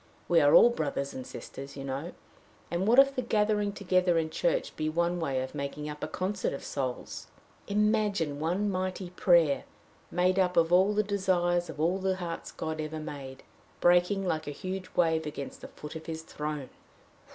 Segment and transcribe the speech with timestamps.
[0.27, 2.13] We are all brothers and sisters, you know
[2.71, 6.07] and what if the gathering together in church be one way of making up a
[6.07, 7.27] concert of souls?
[7.67, 9.63] Imagine one mighty prayer,
[10.09, 13.43] made up of all the desires of all the hearts God ever made,
[13.79, 16.71] breaking like a huge wave against the foot of his throne!"